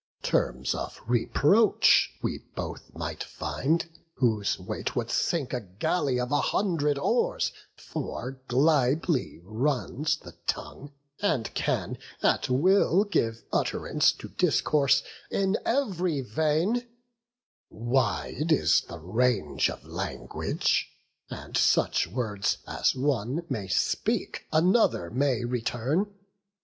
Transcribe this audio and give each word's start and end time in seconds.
Terms 0.23 0.73
of 0.73 0.99
reproach 1.05 2.09
we 2.23 2.39
both 2.55 2.91
might 2.95 3.23
find, 3.23 3.87
whose 4.15 4.57
weight 4.57 4.95
Would 4.95 5.11
sink 5.11 5.53
a 5.53 5.61
galley 5.61 6.19
of 6.19 6.31
a 6.31 6.41
hundred 6.41 6.97
oars; 6.97 7.51
For 7.75 8.41
glibly 8.47 9.39
runs 9.43 10.17
the 10.17 10.31
tongue, 10.47 10.91
and 11.21 11.53
can 11.53 11.99
at 12.23 12.49
will 12.49 13.03
Give 13.03 13.43
utt'rance 13.53 14.11
to 14.13 14.29
discourse 14.29 15.03
in 15.29 15.55
ev'ry 15.67 16.21
vein; 16.21 16.87
Wide 17.69 18.51
is 18.51 18.81
the 18.81 18.97
range 18.97 19.69
of 19.69 19.85
language; 19.85 20.89
and 21.29 21.55
such 21.55 22.07
words 22.07 22.57
As 22.67 22.95
one 22.95 23.45
may 23.49 23.67
speak, 23.67 24.47
another 24.51 25.11
may 25.11 25.45
return. 25.45 26.11